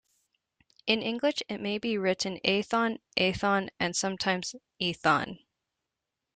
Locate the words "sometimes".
3.95-4.55